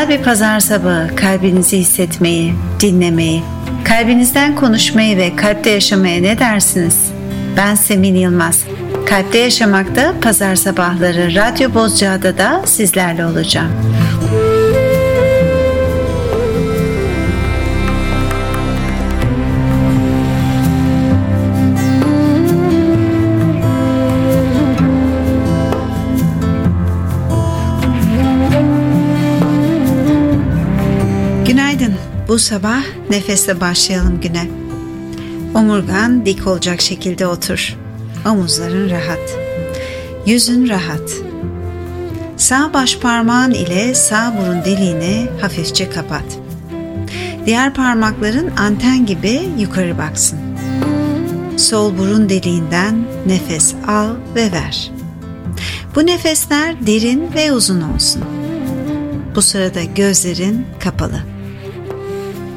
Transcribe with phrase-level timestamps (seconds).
[0.00, 3.42] Güzel bir pazar sabahı kalbinizi hissetmeyi, dinlemeyi,
[3.84, 7.12] kalbinizden konuşmayı ve kalpte yaşamaya ne dersiniz?
[7.56, 8.64] Ben Semin Yılmaz.
[9.06, 13.72] Kalpte Yaşamak'ta pazar sabahları Radyo Bozcaada da sizlerle olacağım.
[32.30, 34.50] Bu sabah nefesle başlayalım güne.
[35.54, 37.76] Omurgan dik olacak şekilde otur.
[38.26, 39.38] Omuzların rahat.
[40.26, 41.10] Yüzün rahat.
[42.36, 46.24] Sağ baş parmağın ile sağ burun deliğini hafifçe kapat.
[47.46, 50.38] Diğer parmakların anten gibi yukarı baksın.
[51.56, 54.90] Sol burun deliğinden nefes al ve ver.
[55.94, 58.24] Bu nefesler derin ve uzun olsun.
[59.34, 61.39] Bu sırada gözlerin kapalı.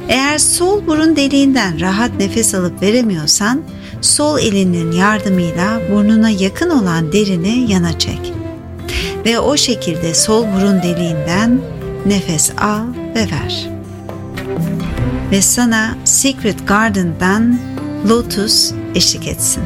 [0.08, 3.62] Eğer sol burun deliğinden rahat nefes alıp veremiyorsan,
[4.00, 8.32] sol elinin yardımıyla burnuna yakın olan derini yana çek.
[9.26, 11.60] Ve o şekilde sol burun deliğinden
[12.06, 13.68] nefes al ve ver.
[15.30, 17.58] Ve sana Secret Garden'dan
[18.08, 19.62] Lotus eşlik etsin.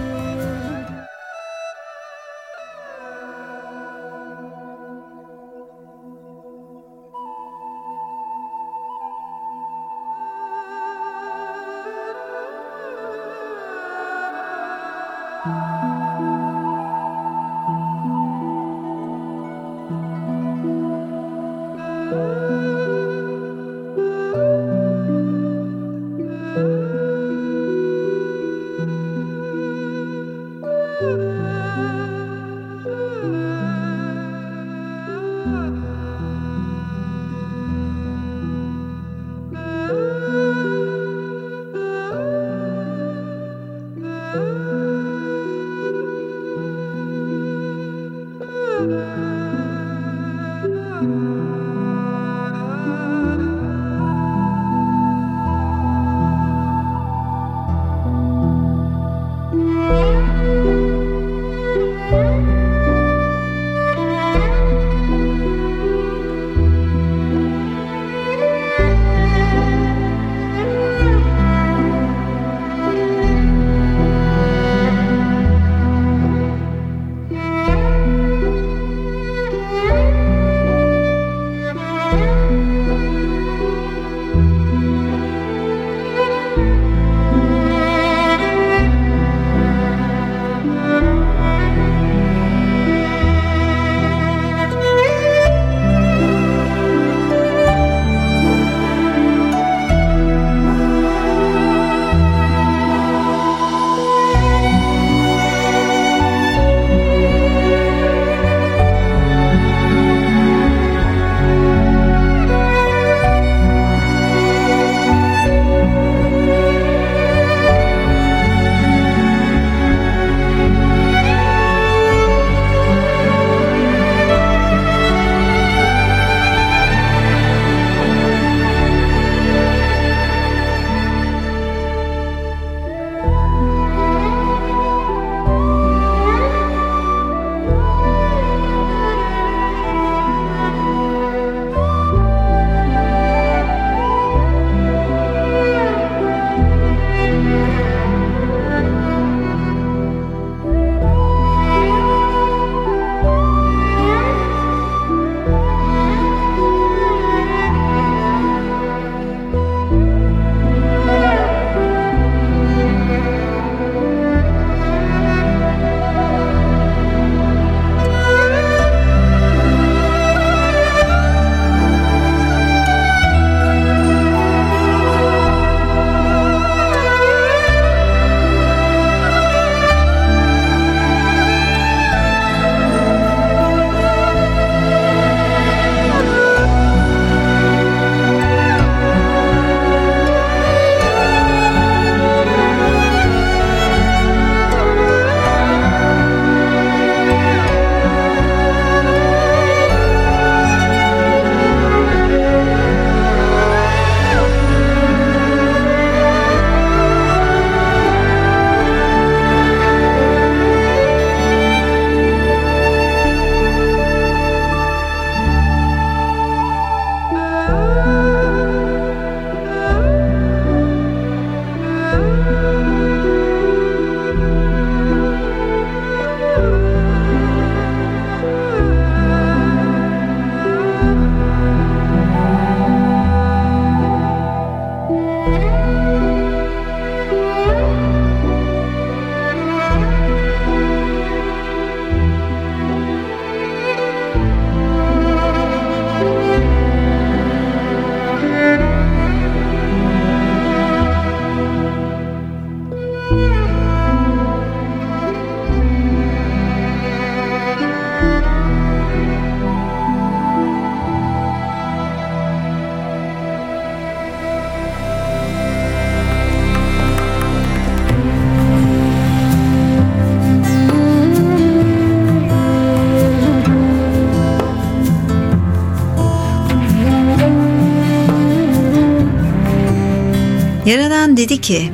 [281.38, 281.93] Dedi ki,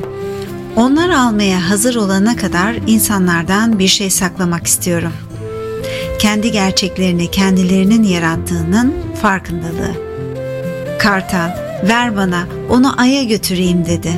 [0.76, 5.12] onlar almaya hazır olana kadar insanlardan bir şey saklamak istiyorum.
[6.18, 9.94] Kendi gerçeklerini kendilerinin yarattığının farkındalığı.
[10.98, 11.50] Kartal,
[11.88, 14.12] ver bana, onu aya götüreyim dedi.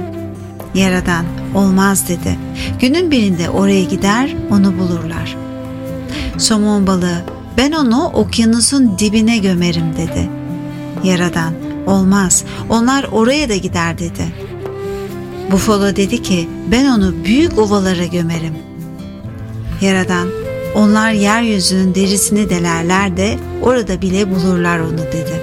[0.75, 1.25] Yaradan,
[1.55, 2.39] olmaz dedi.
[2.81, 5.37] Günün birinde oraya gider, onu bulurlar.
[6.39, 7.23] Somon balığı,
[7.57, 10.31] ben onu okyanusun dibine gömerim dedi.
[11.05, 11.53] Yaradan,
[11.87, 14.46] olmaz, onlar oraya da gider dedi.''
[15.53, 18.55] Buffalo dedi ki ben onu büyük ovalara gömerim.
[19.81, 20.29] Yaradan
[20.75, 25.41] onlar yeryüzünün derisini delerler de orada bile bulurlar onu dedi.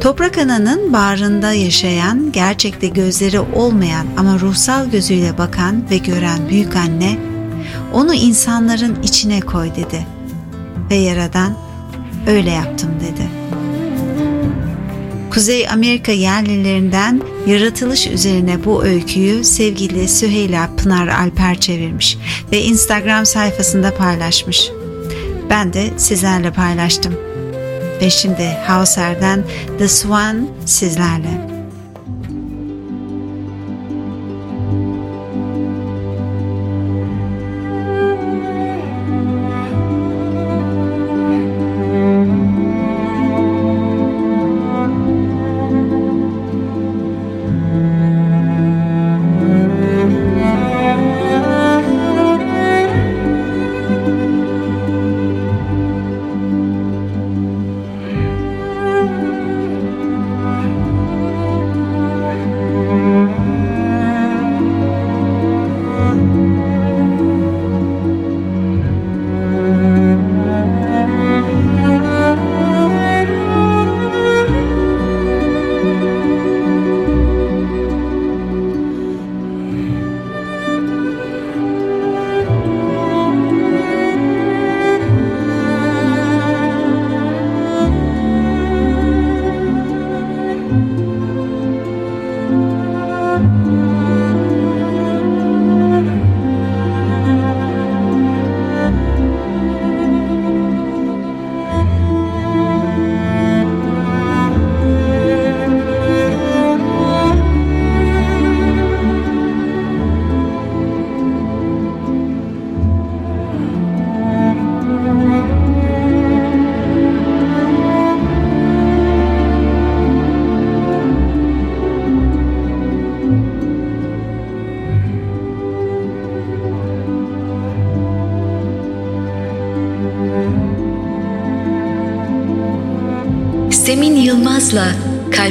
[0.00, 7.18] Toprak ananın bağrında yaşayan, gerçekte gözleri olmayan ama ruhsal gözüyle bakan ve gören büyük anne,
[7.92, 10.06] onu insanların içine koy dedi.
[10.90, 11.56] Ve Yaradan,
[12.26, 13.40] öyle yaptım dedi.''
[15.30, 22.18] Kuzey Amerika yerlilerinden yaratılış üzerine bu öyküyü sevgili Süheyla Pınar Alper çevirmiş
[22.52, 24.70] ve Instagram sayfasında paylaşmış.
[25.50, 27.14] Ben de sizlerle paylaştım.
[28.02, 29.44] Ve şimdi Hauser'den
[29.78, 31.49] The Swan sizlerle.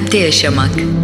[0.09, 0.99] Kalpte Yaşamak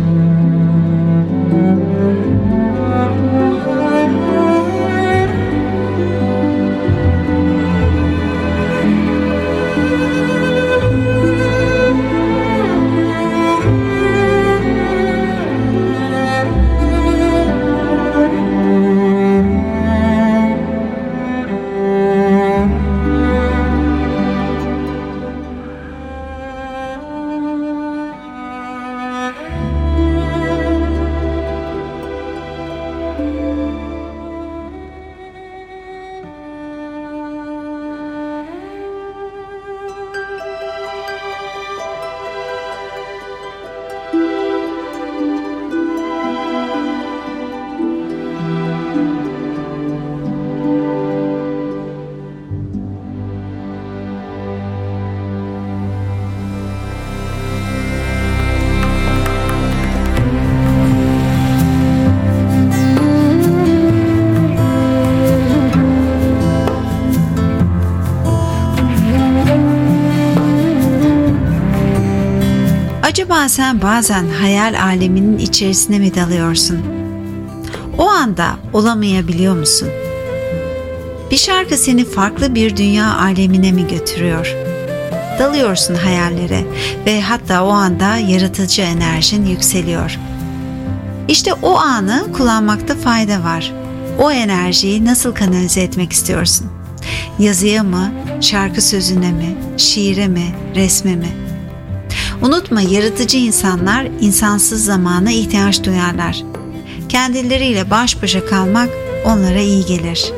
[73.56, 76.80] sen bazen hayal aleminin içerisine mi dalıyorsun?
[77.98, 79.90] O anda olamayabiliyor musun?
[81.32, 84.56] Bir şarkı seni farklı bir dünya alemine mi götürüyor?
[85.40, 86.66] Dalıyorsun hayallere
[87.06, 90.20] ve hatta o anda yaratıcı enerjin yükseliyor.
[91.28, 93.74] İşte o anı kullanmakta fayda var.
[94.20, 96.68] O enerjiyi nasıl kanalize etmek istiyorsun?
[97.40, 100.46] Yazıya mı, şarkı sözüne mi, şiire mi,
[100.76, 101.45] resme mi?''
[102.46, 106.44] Unutma yaratıcı insanlar insansız zamana ihtiyaç duyarlar.
[107.10, 108.90] Kendileriyle baş başa kalmak
[109.26, 110.32] onlara iyi gelir.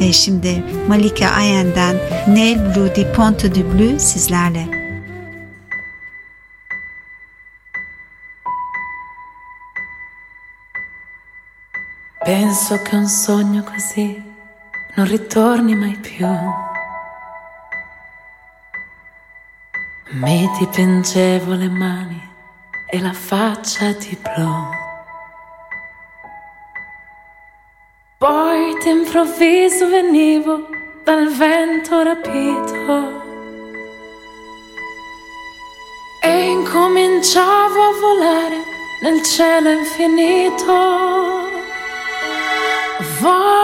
[0.00, 1.96] Ve şimdi Malika Ayen'den
[2.28, 4.66] Nel Blue di Ponte du Bleu sizlerle.
[12.26, 14.22] Penso che un sogno così
[14.96, 16.26] non ritorni mai più.
[20.16, 22.22] Mi dipingevo le mani
[22.88, 24.54] e la faccia di blu.
[28.18, 30.68] Poi d'improvviso venivo
[31.02, 33.22] dal vento rapito
[36.22, 38.62] e incominciavo a volare
[39.02, 40.72] nel cielo infinito.
[43.18, 43.63] Volare.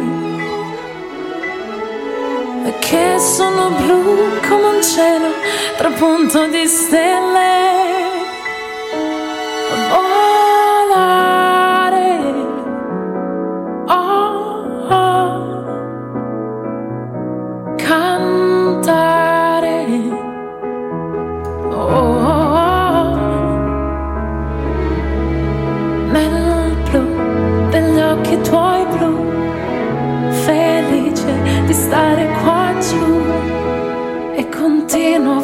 [2.79, 5.27] che sono blu come un cielo
[5.77, 7.79] trapunto di stelle.
[10.91, 12.19] Volare,
[13.87, 15.63] oh, oh.
[17.77, 19.05] cantare,
[21.69, 23.15] oh, oh.
[26.11, 27.03] nel blu
[27.69, 29.11] degli occhi tuoi blu,
[30.43, 31.33] felice
[31.65, 32.30] di stare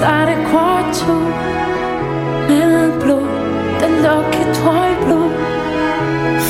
[0.00, 1.12] stare qua giù
[2.48, 3.20] nel blu
[3.78, 5.30] degli occhi tuoi blu,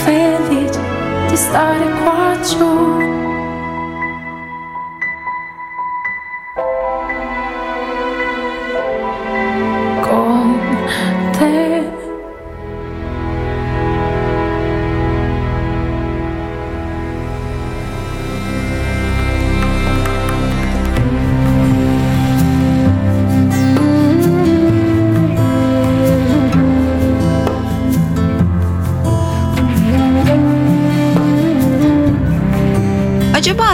[0.04, 0.80] felice
[1.28, 3.09] di stare qua giù.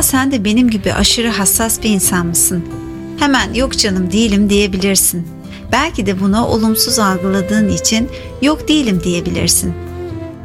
[0.07, 2.65] Sen de benim gibi aşırı hassas bir insan mısın?
[3.19, 5.29] Hemen yok canım değilim diyebilirsin.
[5.73, 8.09] Belki de bunu olumsuz algıladığın için
[8.43, 9.75] yok değilim diyebilirsin.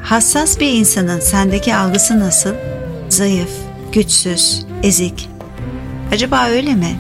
[0.03, 2.50] Hassas bir insanın sendeki algısı nasıl?
[3.10, 3.50] Zayıf,
[3.91, 5.30] güçsüz, ezik.
[6.12, 7.00] Acaba öyle mi?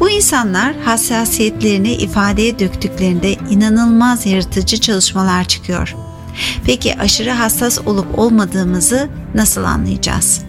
[0.00, 5.94] Bu insanlar hassasiyetlerini ifadeye döktüklerinde inanılmaz yaratıcı çalışmalar çıkıyor.
[6.64, 10.42] Peki aşırı hassas olup olmadığımızı nasıl anlayacağız?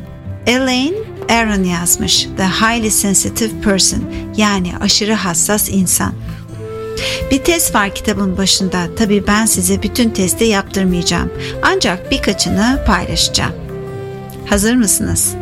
[0.48, 2.27] Elaine Aaron yazmış.
[2.38, 4.03] The Highly Sensitive Person
[4.38, 6.13] yani aşırı hassas insan.
[7.31, 8.88] Bir test var kitabın başında.
[8.98, 11.31] Tabii ben size bütün testi yaptırmayacağım.
[11.63, 13.53] Ancak birkaçını paylaşacağım.
[14.46, 15.36] Hazır mısınız?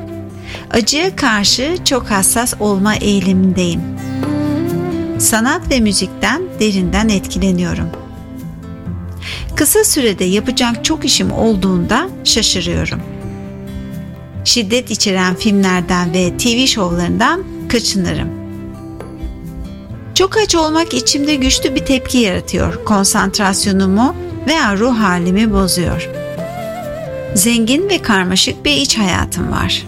[0.72, 3.82] Acıya karşı çok hassas olma eğilimindeyim.
[5.20, 7.90] Sanat ve müzikten derinden etkileniyorum.
[9.56, 13.15] Kısa sürede yapacak çok işim olduğunda şaşırıyorum.
[14.46, 18.30] Şiddet içeren filmlerden ve TV şovlarından kaçınırım.
[20.16, 22.86] Çok aç olmak içimde güçlü bir tepki yaratıyor.
[22.86, 24.16] Konsantrasyonumu
[24.48, 26.10] veya ruh halimi bozuyor.
[27.36, 29.86] Zengin ve karmaşık bir iç hayatım var.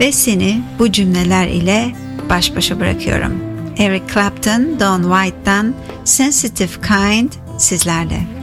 [0.00, 1.94] Ve seni bu cümleler ile
[2.28, 3.32] baş başa bırakıyorum.
[3.78, 8.39] Eric Clapton, Don White'dan Sensitive Kind sizlerle.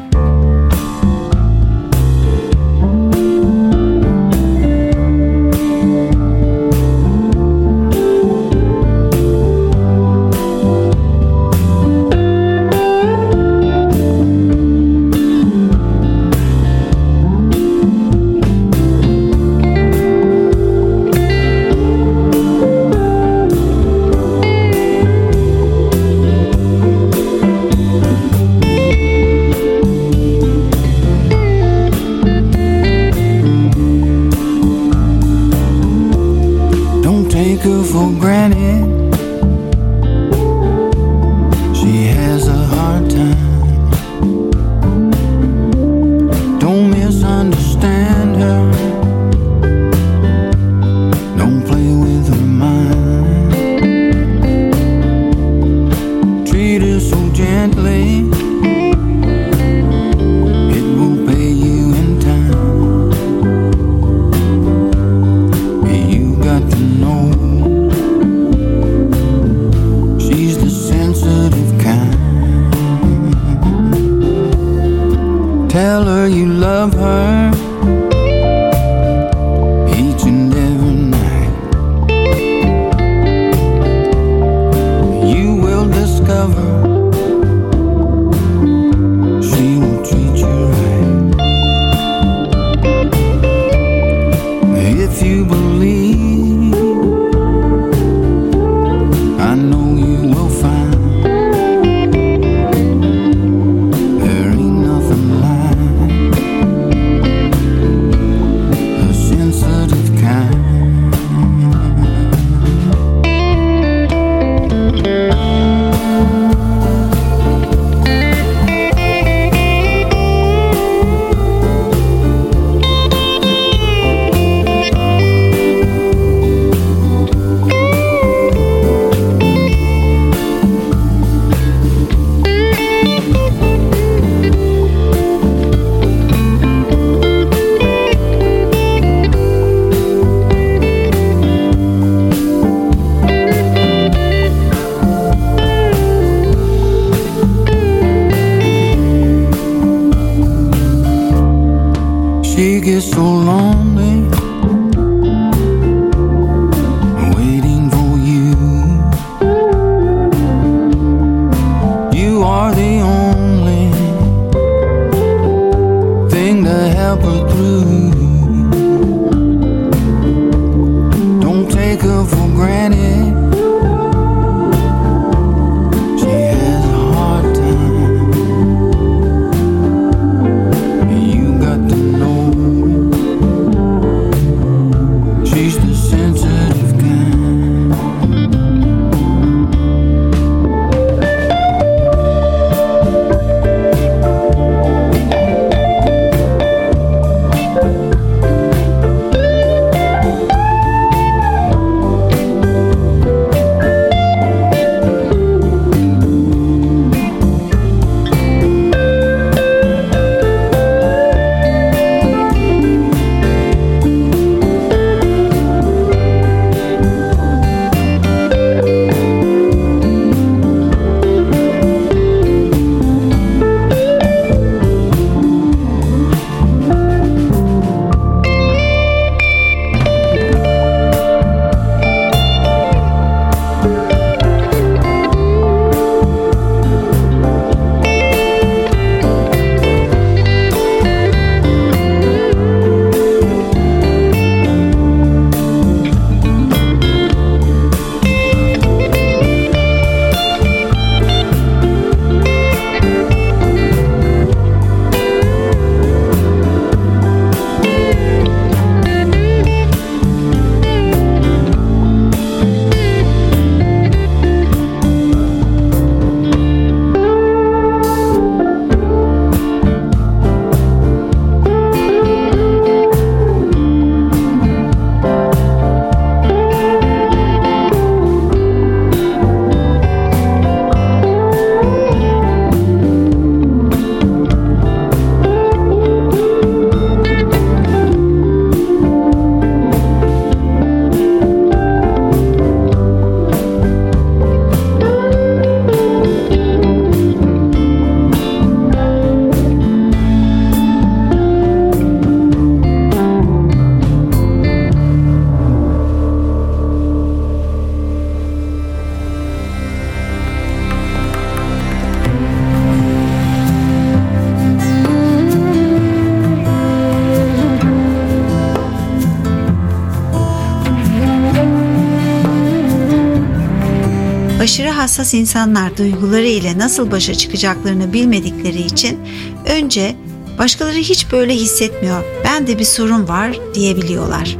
[325.08, 329.20] Hassas insanlar duyguları ile nasıl başa çıkacaklarını bilmedikleri için
[329.66, 330.16] önce
[330.58, 334.58] başkaları hiç böyle hissetmiyor, ben de bir sorun var diyebiliyorlar.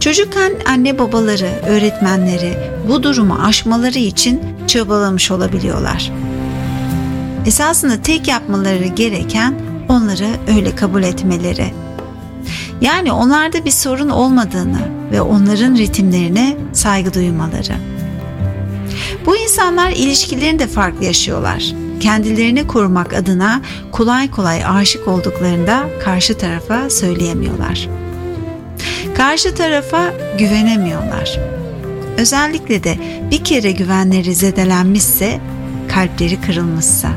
[0.00, 2.58] Çocukken anne babaları, öğretmenleri
[2.88, 6.12] bu durumu aşmaları için çabalamış olabiliyorlar.
[7.46, 9.54] Esasında tek yapmaları gereken
[9.88, 11.74] onları öyle kabul etmeleri.
[12.80, 14.80] Yani onlarda bir sorun olmadığını
[15.12, 17.99] ve onların ritimlerine saygı duymaları.
[19.26, 21.64] Bu insanlar ilişkilerini de farklı yaşıyorlar.
[22.00, 27.88] Kendilerini korumak adına kolay kolay aşık olduklarında karşı tarafa söyleyemiyorlar.
[29.16, 31.40] Karşı tarafa güvenemiyorlar.
[32.18, 32.98] Özellikle de
[33.30, 35.40] bir kere güvenleri zedelenmişse,
[35.88, 37.10] kalpleri kırılmışsa.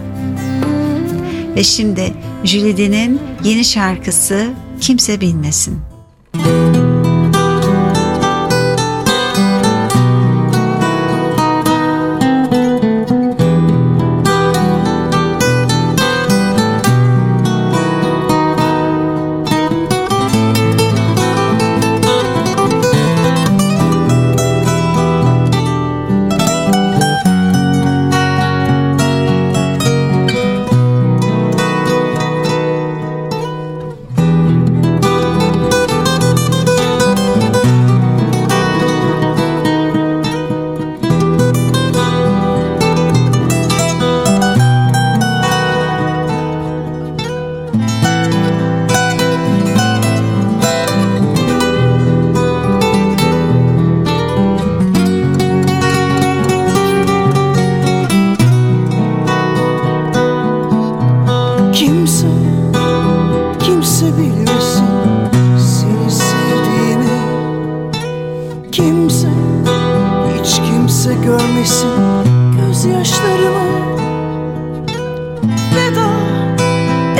[1.55, 2.13] Ve şimdi
[2.43, 4.49] Jülide'nin yeni şarkısı
[4.81, 5.92] Kimse Bilmesin.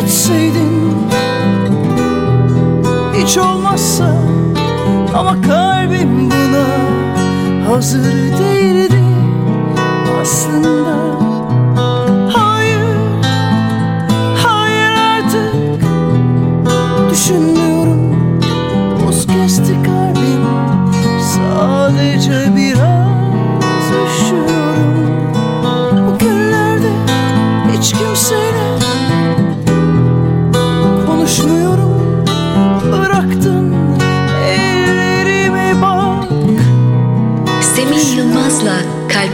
[0.03, 0.97] etseydin
[3.17, 4.15] Hiç olmazsa
[5.15, 6.65] ama kalbim buna
[7.69, 9.03] hazır değildi
[10.21, 11.12] aslında.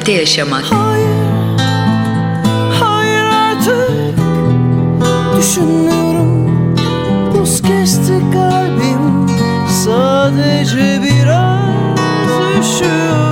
[0.09, 0.63] Birlikte yaşamak.
[0.71, 1.07] Hayır,
[2.79, 4.17] hayır artık
[5.37, 6.51] düşünmüyorum.
[7.33, 9.27] Buz kesti kalbim
[9.85, 11.99] sadece biraz
[12.59, 13.28] üşüyorum.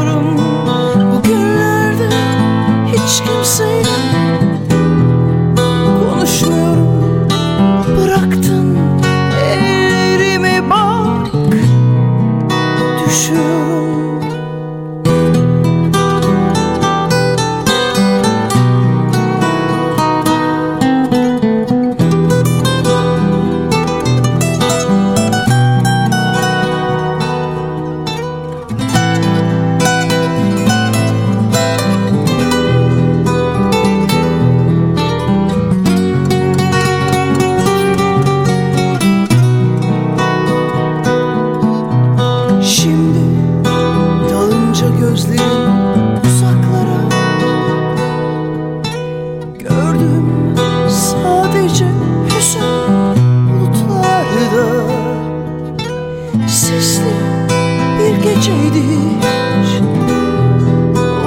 [59.07, 59.81] hiç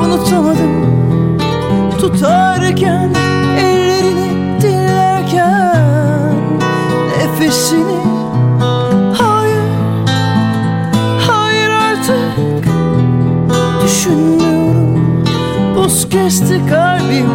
[0.04, 0.70] Unutamadım.
[2.00, 3.10] Tutarken
[3.58, 6.34] Ellerini dinlerken
[7.18, 8.00] Nefesini
[9.18, 9.60] Hayır
[11.26, 12.64] Hayır artık
[13.84, 15.24] Düşünmüyorum.
[15.76, 17.30] Buz kesti kalbim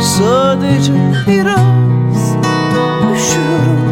[0.00, 0.92] Sadece
[1.26, 2.36] biraz
[3.14, 3.87] Üşüyorum.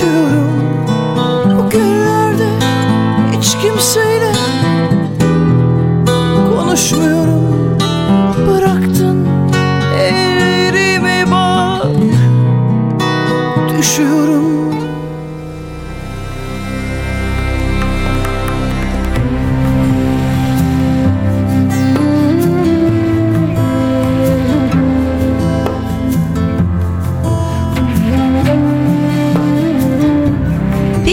[0.00, 0.50] konuşuyorum.
[1.60, 2.48] O günlerde
[3.32, 4.32] hiç kimseyle
[6.48, 7.78] konuşmuyorum.
[8.46, 9.28] Bıraktın
[9.98, 11.86] ellerime bak
[13.78, 14.29] Düşüyorum.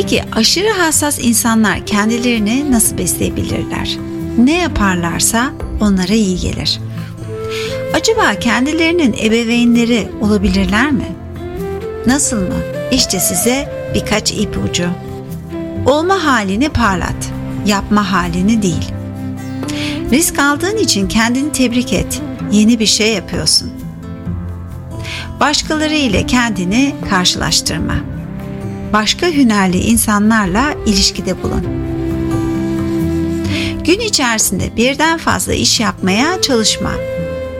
[0.09, 3.97] Peki aşırı hassas insanlar kendilerini nasıl besleyebilirler?
[4.37, 6.79] Ne yaparlarsa onlara iyi gelir.
[7.93, 11.05] Acaba kendilerinin ebeveynleri olabilirler mi?
[12.05, 12.55] Nasıl mı?
[12.91, 14.89] İşte size birkaç ipucu.
[15.85, 17.31] Olma halini parlat,
[17.65, 18.91] yapma halini değil.
[20.11, 22.21] Risk aldığın için kendini tebrik et.
[22.51, 23.71] Yeni bir şey yapıyorsun.
[25.39, 28.16] Başkaları ile kendini karşılaştırma.
[28.93, 31.63] Başka hünerli insanlarla ilişkide bulun.
[33.83, 36.91] Gün içerisinde birden fazla iş yapmaya çalışma.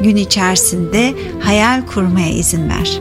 [0.04, 3.00] Gün içerisinde hayal kurmaya izin ver.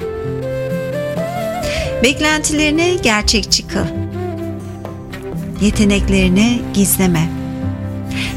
[2.02, 3.86] Beklentilerini gerçekçi kıl.
[5.60, 7.28] Yeteneklerini gizleme.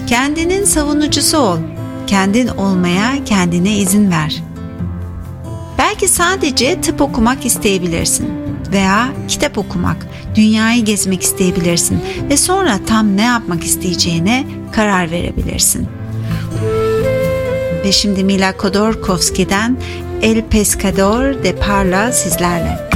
[0.08, 1.58] Kendinin savunucusu ol.
[2.08, 4.43] Kendin olmaya kendine izin ver.
[5.78, 8.38] Belki sadece tıp okumak isteyebilirsin
[8.71, 15.88] veya kitap okumak, dünyayı gezmek isteyebilirsin ve sonra tam ne yapmak isteyeceğine karar verebilirsin.
[17.86, 19.77] Ve şimdi Mila Khodorkovsky'den
[20.21, 22.88] El Pescador de Parla sizlerle.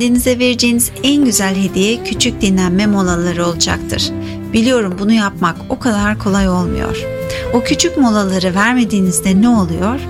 [0.00, 4.10] Kendinize vereceğiniz en güzel hediye küçük dinlenme molaları olacaktır.
[4.52, 7.04] Biliyorum bunu yapmak o kadar kolay olmuyor.
[7.52, 10.00] O küçük molaları vermediğinizde ne oluyor?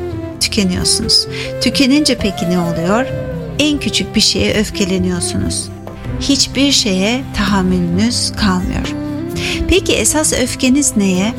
[0.40, 1.26] Tükeniyorsunuz.
[1.60, 3.06] Tükenince peki ne oluyor?
[3.58, 5.68] En küçük bir şeye öfkeleniyorsunuz.
[6.20, 8.94] Hiçbir şeye tahammülünüz kalmıyor.
[9.68, 11.34] Peki esas öfkeniz neye?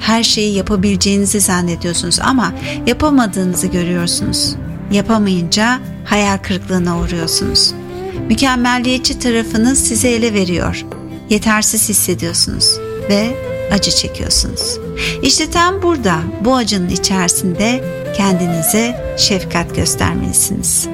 [0.00, 2.52] Her şeyi yapabileceğinizi zannediyorsunuz ama
[2.86, 4.56] yapamadığınızı görüyorsunuz.
[4.90, 5.80] Yapamayınca
[6.16, 7.74] hayal kırıklığına uğruyorsunuz.
[8.28, 10.84] Mükemmelliyetçi tarafınız sizi ele veriyor.
[11.30, 13.36] Yetersiz hissediyorsunuz ve
[13.72, 14.78] acı çekiyorsunuz.
[15.22, 17.84] İşte tam burada bu acının içerisinde
[18.16, 20.88] kendinize şefkat göstermelisiniz.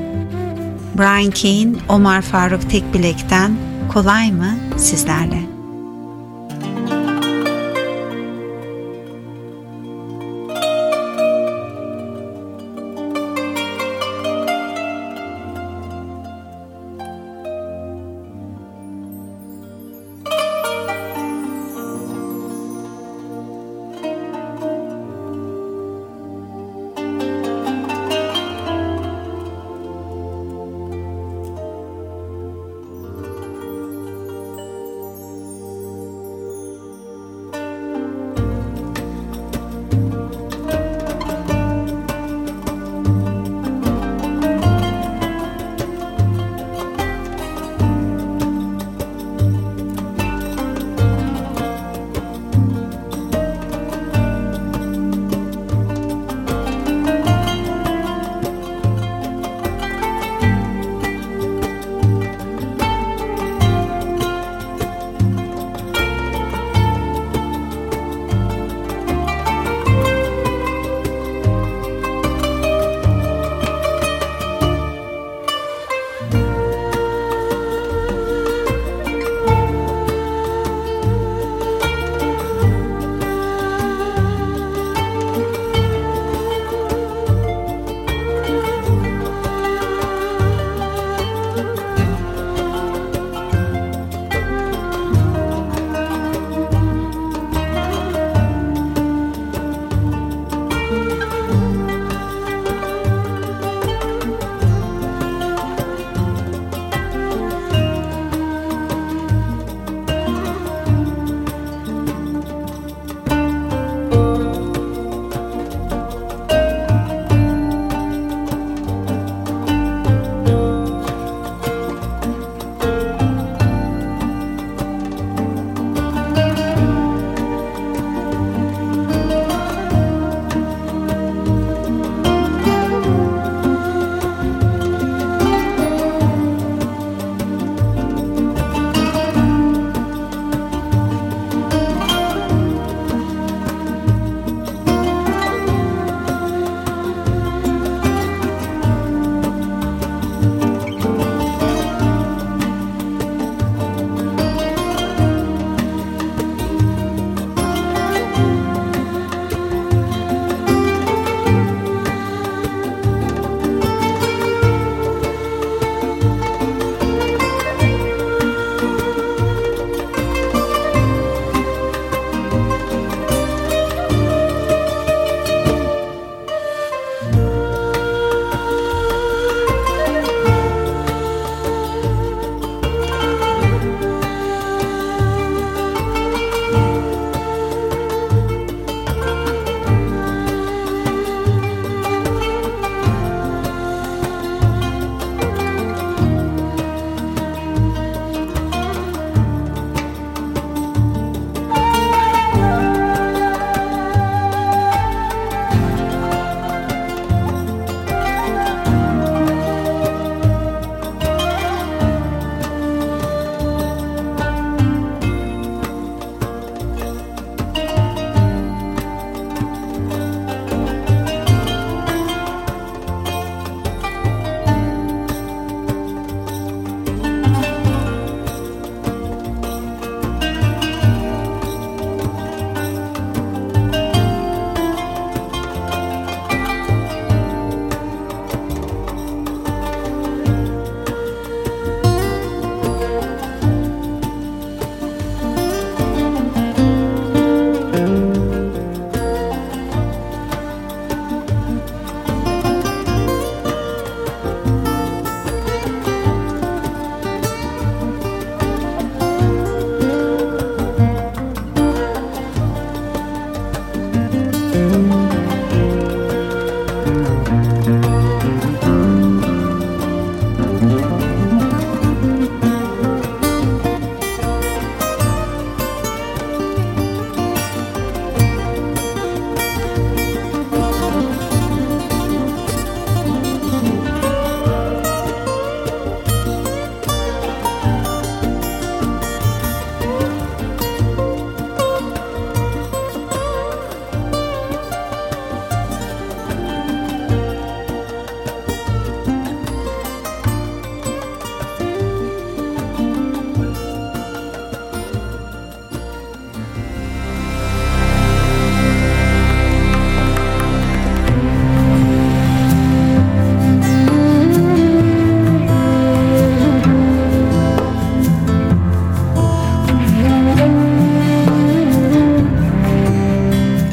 [0.99, 3.57] Brian Keane, Omar Faruk Tekbilek'ten
[3.93, 5.52] kolay mı sizlerle?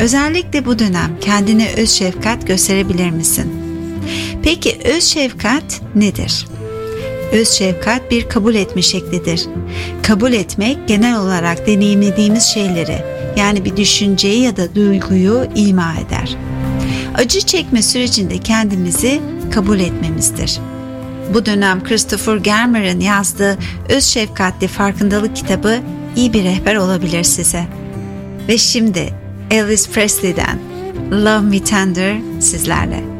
[0.10, 3.54] Özellikle bu dönem kendine öz şefkat gösterebilir misin?
[4.44, 6.48] Peki öz şefkat nedir?
[7.32, 9.46] Öz şefkat bir kabul etme şeklidir.
[10.04, 13.04] Kabul etmek genel olarak deneyimlediğimiz şeyleri
[13.38, 16.38] yani bir düşünceyi ya da duyguyu ima eder.
[17.16, 20.60] Acı çekme sürecinde kendimizi kabul etmemizdir.
[21.34, 23.58] Bu dönem Christopher Germer'ın yazdığı
[23.90, 25.80] Öz Şefkatli Farkındalık kitabı
[26.16, 27.68] iyi bir rehber olabilir size.
[28.48, 29.19] Ve şimdi
[29.52, 30.60] Elvis Presley'den
[31.12, 33.19] Love Me Tender sizlerle.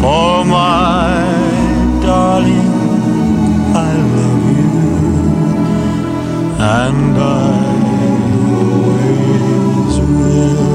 [0.00, 1.12] For my
[2.00, 2.72] darling,
[3.76, 4.72] I love you,
[6.58, 7.28] and I
[8.56, 10.70] always will.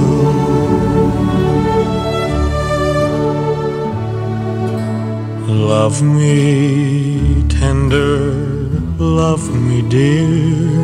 [5.71, 8.15] Love me tender,
[8.99, 10.74] love me dear,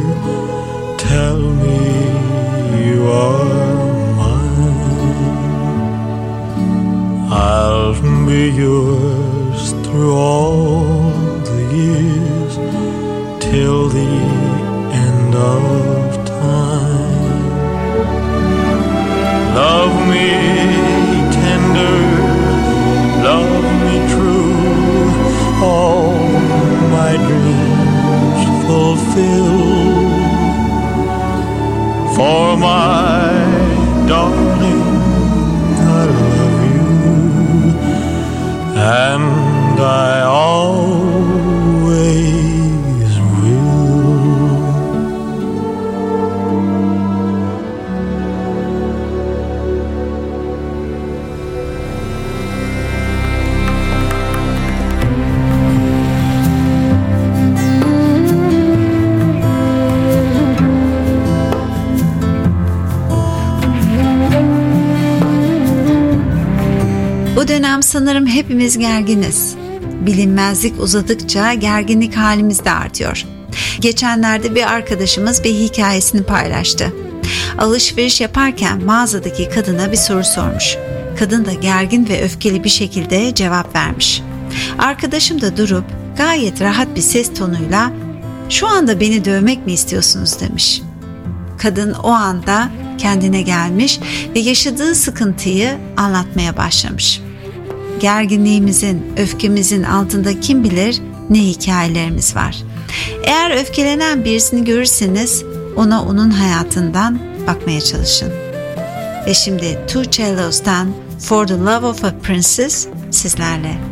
[8.31, 11.01] be yours through all
[11.51, 12.53] the years
[13.45, 14.13] till the
[15.07, 17.43] end of time.
[19.63, 20.29] Love me
[21.39, 21.97] tender,
[23.29, 24.55] love me true,
[25.71, 26.15] all
[26.97, 29.59] my dreams fulfill.
[32.15, 33.00] For my
[38.81, 40.60] and I always
[67.91, 69.55] sanırım hepimiz gerginiz.
[70.05, 73.25] Bilinmezlik uzadıkça gerginlik halimiz de artıyor.
[73.79, 76.93] Geçenlerde bir arkadaşımız bir hikayesini paylaştı.
[77.57, 80.77] Alışveriş yaparken mağazadaki kadına bir soru sormuş.
[81.19, 84.21] Kadın da gergin ve öfkeli bir şekilde cevap vermiş.
[84.79, 85.85] Arkadaşım da durup
[86.17, 87.91] gayet rahat bir ses tonuyla
[88.49, 90.81] "Şu anda beni dövmek mi istiyorsunuz?" demiş.
[91.57, 93.99] Kadın o anda kendine gelmiş
[94.35, 97.21] ve yaşadığı sıkıntıyı anlatmaya başlamış
[98.01, 102.55] gerginliğimizin, öfkemizin altında kim bilir ne hikayelerimiz var.
[103.23, 105.43] Eğer öfkelenen birisini görürseniz
[105.75, 108.31] ona onun hayatından bakmaya çalışın.
[109.27, 113.90] Ve şimdi Two Cellos'tan For the Love of a Princess sizlerle.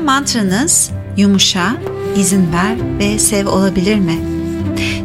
[0.00, 1.76] Mantranız yumuşa,
[2.16, 4.18] izin ver ve sev olabilir mi?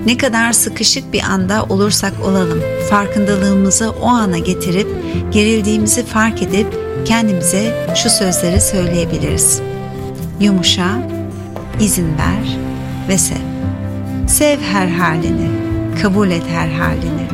[0.05, 2.59] Ne kadar sıkışık bir anda olursak olalım,
[2.89, 4.87] farkındalığımızı o ana getirip,
[5.31, 6.67] gerildiğimizi fark edip
[7.05, 9.61] kendimize şu sözleri söyleyebiliriz.
[10.39, 10.87] Yumuşa,
[11.79, 12.57] izin ver
[13.09, 13.35] ve sev.
[14.27, 15.49] Sev her halini,
[16.01, 17.27] kabul et her halini.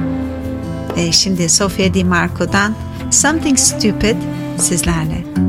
[0.97, 2.75] Ve şimdi Sofia Di Marco'dan
[3.11, 4.15] Something Stupid
[4.57, 5.44] sizlerle.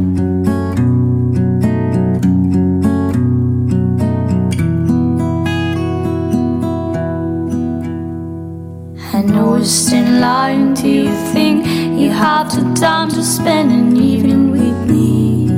[9.67, 11.67] Just in line Do you think
[12.01, 15.49] you have the time to spend an evening with me?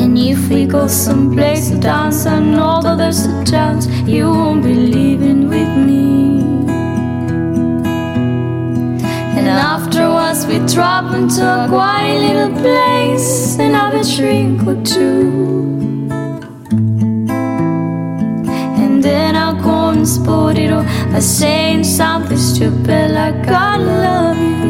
[0.00, 4.62] And if we go someplace to dance, I know that there's a chance you won't
[4.62, 6.38] be leaving with me.
[9.36, 15.67] And afterwards, we drop into a quiet little place and have a drink or two.
[20.08, 20.82] Spuriro
[21.12, 24.68] by saying something stupid like I love you.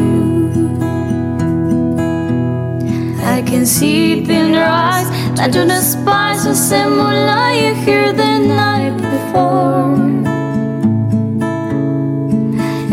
[3.37, 8.11] I can see it in your eyes that you despise the same lie you hear
[8.11, 8.33] the
[8.63, 9.95] night before.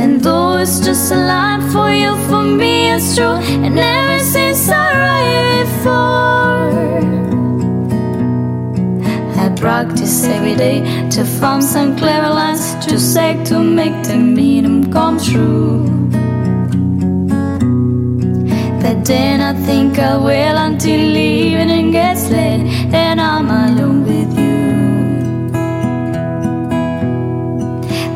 [0.00, 4.68] And though it's just a line for you, for me it's true, and ever since
[4.68, 7.15] I write it before.
[9.56, 15.18] Practice every day to form some clever lines to say to make the minimum come
[15.18, 15.84] true.
[18.82, 24.56] But then I think I will until evening gets late and I'm alone with you.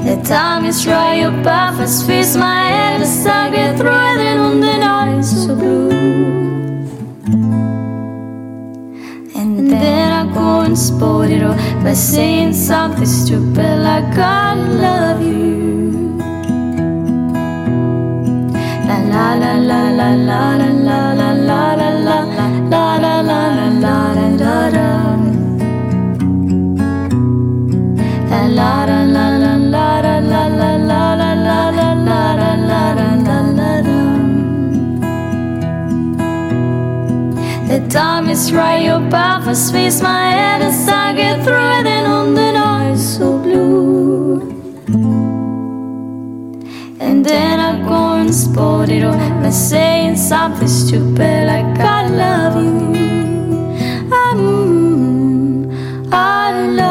[0.05, 4.30] The time is right, your path fixed my head as I get through it
[10.71, 10.77] All
[11.83, 16.17] by saying something stupid like I love you.
[18.87, 20.71] La la la la la la la la
[21.11, 22.23] la la la la la
[22.71, 24.31] La la la la la la
[38.49, 42.53] right, your path has fixed my head as I get through it and on the
[42.53, 44.41] noise so blue.
[46.99, 52.57] And then I go and sport it all by saying something stupid like I love
[52.65, 53.01] you.
[54.21, 56.90] Um, I love you.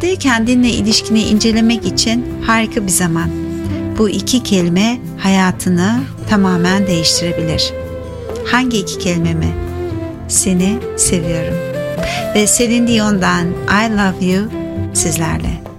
[0.00, 3.30] Bugünlerde kendinle ilişkini incelemek için harika bir zaman.
[3.98, 7.72] Bu iki kelime hayatını tamamen değiştirebilir.
[8.46, 9.54] Hangi iki kelime mi?
[10.28, 11.54] Seni seviyorum.
[12.34, 14.48] Ve Celine Dion'dan I Love You
[14.94, 15.69] sizlerle.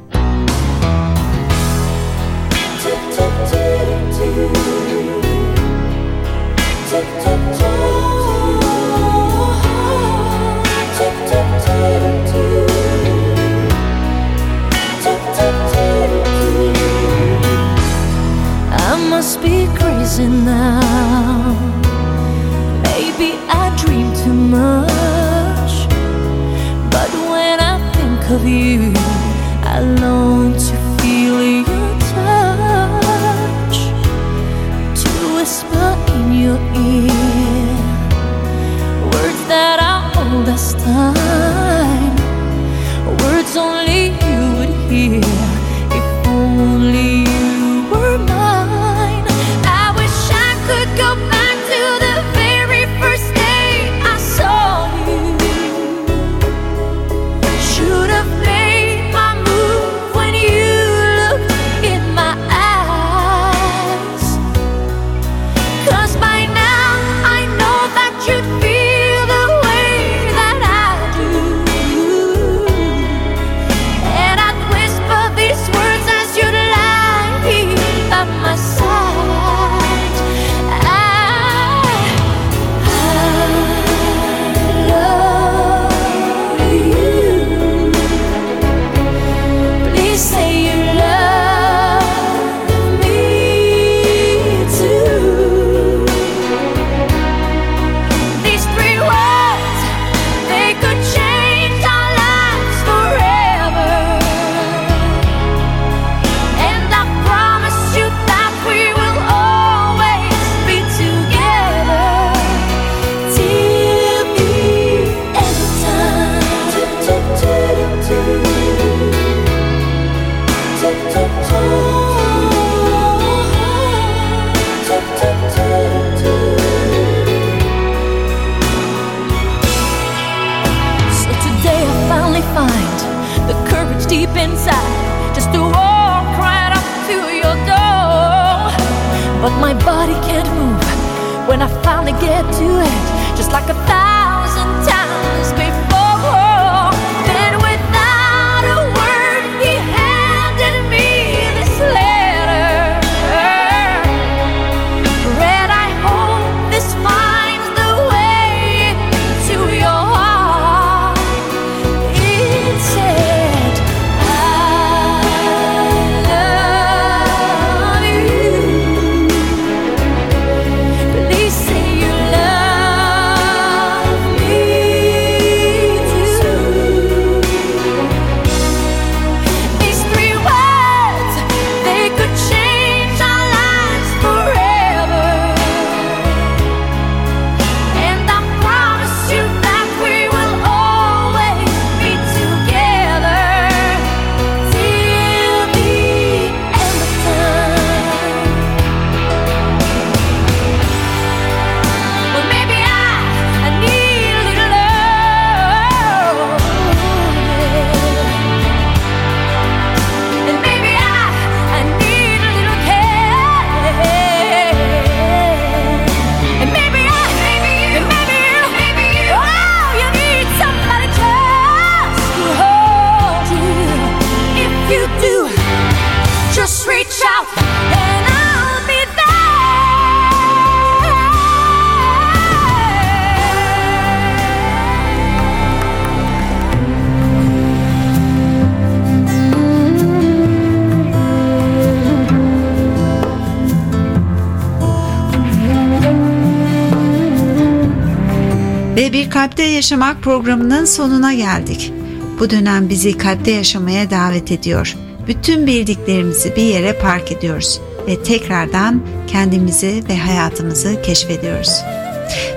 [249.11, 251.93] Bir Kalpte Yaşamak programının sonuna geldik.
[252.39, 254.95] Bu dönem bizi kalpte yaşamaya davet ediyor.
[255.27, 261.81] Bütün bildiklerimizi bir yere park ediyoruz ve tekrardan kendimizi ve hayatımızı keşfediyoruz.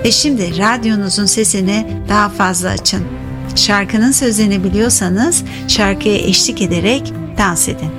[0.04, 3.04] Ve şimdi radyonuzun sesini daha fazla açın.
[3.56, 7.90] Şarkının sözlerini biliyorsanız şarkıya eşlik ederek dans edin.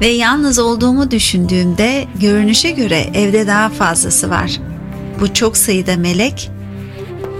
[0.00, 4.60] Ve yalnız olduğumu düşündüğümde görünüşe göre evde daha fazlası var.
[5.20, 6.53] Bu çok sayıda melek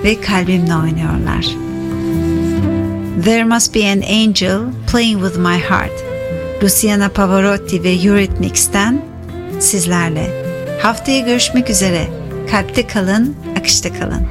[0.05, 1.47] ve kalbimle oynuyorlar.
[3.25, 4.61] There Must Be an Angel
[4.93, 6.05] Playing With My Heart
[6.63, 9.03] Luciana Pavarotti ve Eurythmics'ten
[9.61, 10.45] sizlerle.
[10.83, 12.07] Haftaya görüşmek üzere.
[12.51, 14.27] Kalpte kalın, akışta kalın.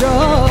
[0.00, 0.45] door.